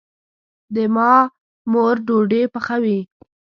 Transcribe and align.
د 0.75 0.77
ما 0.95 1.11
مور 1.71 1.95
ډوډي 2.05 2.43
پخوي 2.53 2.99